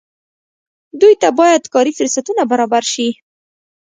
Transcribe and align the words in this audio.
دوی 0.99 1.13
ته 1.21 1.27
باید 1.39 1.63
کاري 1.73 1.91
فرصتونه 1.99 2.41
برابر 2.51 2.83
شي. 2.93 3.07